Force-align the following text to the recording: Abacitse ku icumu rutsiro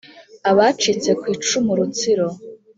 Abacitse 0.49 1.09
ku 1.19 1.25
icumu 1.35 1.71
rutsiro 1.79 2.27